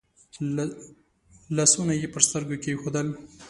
لاسونه 1.55 1.93
يې 2.01 2.07
پر 2.13 2.21
سترګو 2.27 2.55
کېښودل. 2.63 3.07